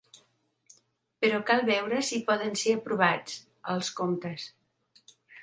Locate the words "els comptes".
3.75-4.49